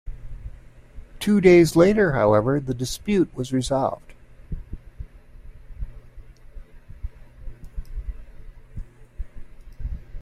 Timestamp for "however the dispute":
2.13-3.31